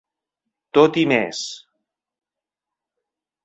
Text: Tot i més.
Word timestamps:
Tot 0.77 0.97
i 1.03 1.03
més. 1.11 1.43